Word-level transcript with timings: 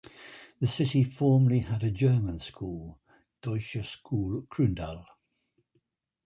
The 0.59 0.65
city 0.65 1.03
formerly 1.03 1.59
had 1.59 1.83
a 1.83 1.91
German 1.91 2.39
school, 2.39 2.99
Deutsche 3.43 3.85
Schule 3.85 4.47
Kroondal. 4.49 5.05